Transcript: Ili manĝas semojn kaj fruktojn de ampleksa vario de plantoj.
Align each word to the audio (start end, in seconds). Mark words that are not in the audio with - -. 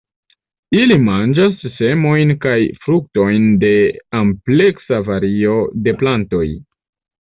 Ili 0.77 0.95
manĝas 1.07 1.59
semojn 1.75 2.33
kaj 2.47 2.55
fruktojn 2.87 3.47
de 3.67 3.73
ampleksa 4.25 5.07
vario 5.15 5.65
de 5.89 5.99
plantoj. 6.05 6.47